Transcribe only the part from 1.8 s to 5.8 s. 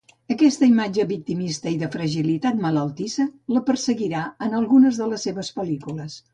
de fragilitat malaltissa la perseguirà en algunes de les seves